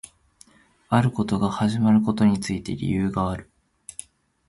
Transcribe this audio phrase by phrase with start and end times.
[0.89, 3.51] あることが始まることについて理由がある